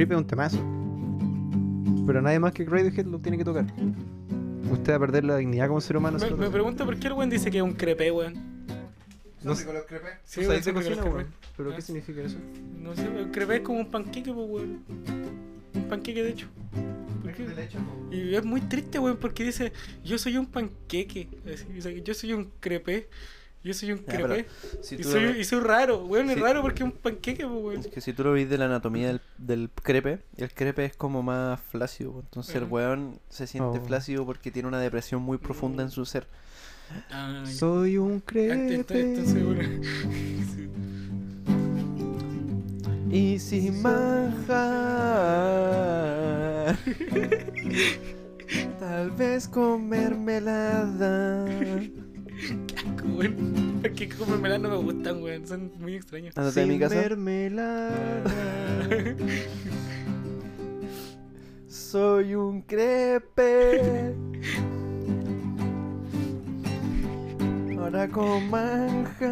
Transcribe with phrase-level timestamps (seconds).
[0.00, 0.56] Creep es un temazo.
[2.06, 3.66] Pero nadie más que Radiohead lo tiene que tocar.
[4.72, 6.18] Usted va a perder la dignidad como ser humano.
[6.18, 8.32] Me, me pregunto por qué el weón dice que es un crepe, weón.
[9.42, 9.62] No ¿Son sé.
[9.64, 10.10] ricos los crepes?
[10.24, 11.26] Sí, ¿Tú weón, sabes de son ricos cocina, los weón?
[11.26, 11.50] crepes.
[11.54, 11.76] ¿Pero Ah.
[11.76, 12.38] qué significa eso?
[12.78, 14.78] No sé, el crepe es como un panqueque, pues, weón.
[15.74, 16.46] Un panqueque, de hecho.
[17.22, 17.42] ¿Por qué?
[17.46, 17.78] ¿De leche?
[17.78, 18.14] po?
[18.14, 19.70] Y es muy triste, weón, porque dice,
[20.02, 21.28] yo soy un panqueque.
[21.52, 23.10] Así, dice, yo soy un crepe.
[23.62, 24.46] Yo soy un crepe.
[24.80, 27.62] Si y, soy, lo- y soy raro, weón, es raro porque es un panqueque, pues,
[27.62, 27.80] weón.
[27.80, 30.96] Es que si tú lo ves de la anatomía del, del crepe, el crepe es
[30.96, 32.20] como más flácido.
[32.20, 33.84] Entonces el weón se siente Oh.
[33.84, 36.26] flácido porque tiene una depresión muy profunda en su ser.
[37.10, 37.44] Ah.
[37.46, 38.74] Soy un Ent- crepe.
[39.00, 39.82] Entonces, bueno.
[40.54, 40.70] Sí.
[43.12, 44.56] Y sin manjar,
[48.80, 51.44] tal vez con mermelada.
[53.00, 53.80] Asco, weón.
[53.82, 55.46] Porque como mermelada no me gustan, weón.
[55.46, 56.36] Son muy extraños.
[56.36, 56.94] Ándate de mi casa.
[56.94, 57.90] mermelada.
[61.68, 64.14] Soy un crepe.
[67.78, 69.30] Ahora con manjar.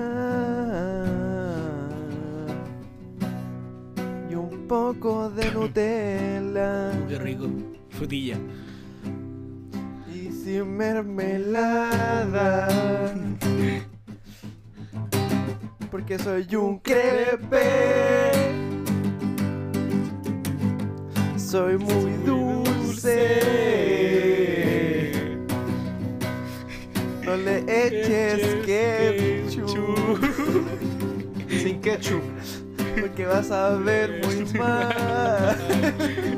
[4.31, 6.93] Y un poco de Nutella.
[7.09, 7.49] Qué rico.
[7.91, 8.37] Frutilla.
[10.13, 12.69] Y sin mermelada.
[15.99, 18.31] Porque soy un crepe.
[21.37, 23.41] Soy muy dulce.
[27.25, 30.21] No le eches ketchup.
[31.49, 32.23] Sin ketchup.
[33.01, 34.95] Porque vas a ver muy mal.
[34.97, 36.35] Mal.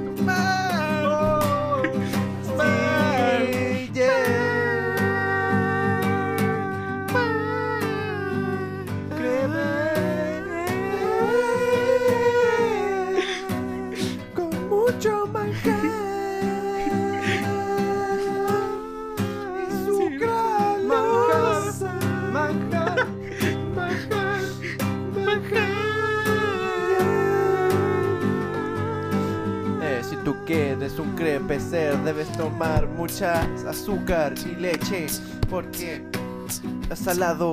[30.50, 35.06] Tú quieres un crepe ser, debes tomar mucha azúcar y leche,
[35.48, 36.02] porque
[36.90, 37.52] es salado.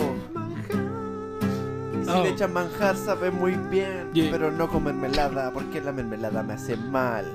[1.94, 2.24] Y si Oh.
[2.24, 4.32] le echan manjar sabe muy bien, Yeah.
[4.32, 7.26] pero no con mermelada, porque la mermelada me hace mal,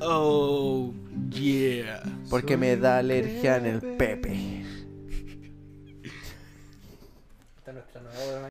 [0.00, 0.92] Oh,
[1.30, 2.02] yeah.
[2.28, 4.64] porque me da alergia en el pepe.